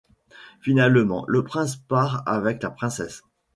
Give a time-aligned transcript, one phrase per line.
[0.61, 3.21] Finalement, le Prince part avec la Princesse.